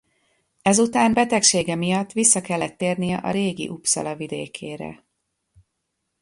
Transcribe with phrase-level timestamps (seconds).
[0.61, 5.05] Ezután betegsége miatt vissza kellett térnie a Régi Uppsala vidékére.